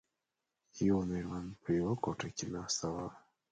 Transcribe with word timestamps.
یوه 0.87 1.03
میرمن 1.11 1.45
په 1.63 1.69
یوه 1.79 1.93
کوټه 2.03 2.27
کې 2.37 2.45
ناسته 2.55 2.85
وه. 2.93 3.07